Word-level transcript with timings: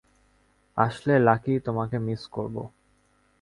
আসলে, 0.77 1.13
লাকি, 1.19 1.53
তোমাকে 1.59 1.97
মিস 1.99 2.21
করব। 2.27 2.55